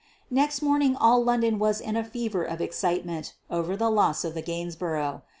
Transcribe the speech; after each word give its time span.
Next 0.31 0.63
morning 0.63 0.95
all 0.95 1.23
London 1.23 1.59
was 1.59 1.79
in 1.79 1.95
a 1.95 2.03
fever 2.03 2.43
of 2.43 2.59
excite 2.59 3.05
ment 3.05 3.35
over 3.51 3.77
the 3.77 3.91
loss 3.91 4.23
of 4.25 4.33
the 4.33 4.41
Gainsborough. 4.41 5.21